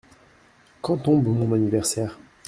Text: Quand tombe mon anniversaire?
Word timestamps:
Quand 0.81 0.97
tombe 0.97 1.27
mon 1.27 1.53
anniversaire? 1.53 2.17